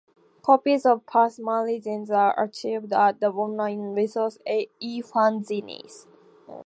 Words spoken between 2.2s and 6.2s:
archived at the online resource eFanzines.